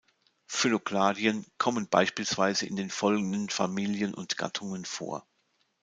[0.47, 5.27] Phyllokladien kommen beispielsweise in den folgenden Familien und Gattungen vor.